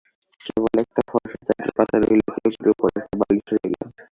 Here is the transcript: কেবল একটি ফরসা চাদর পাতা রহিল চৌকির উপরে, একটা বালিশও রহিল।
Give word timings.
কেবল 0.41 0.73
একটি 0.83 1.01
ফরসা 1.09 1.39
চাদর 1.47 1.69
পাতা 1.77 1.95
রহিল 1.97 2.21
চৌকির 2.27 2.67
উপরে, 2.73 2.95
একটা 3.01 3.15
বালিশও 3.19 3.53
রহিল। 3.53 3.81